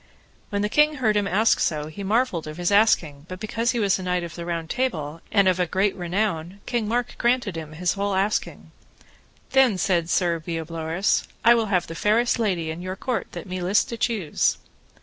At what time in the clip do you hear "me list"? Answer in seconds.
13.45-13.89